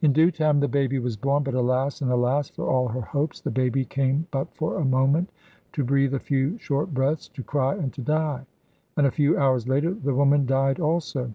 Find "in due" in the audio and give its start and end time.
0.00-0.32